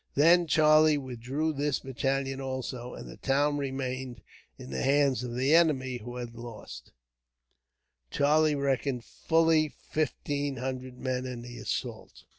[0.15, 4.23] Then Charlie withdrew this battalion also, and the town remained
[4.57, 6.91] in the hands of the enemy; who had lost,
[8.09, 12.23] Charlie reckoned, fully fifteen hundred men in the assault.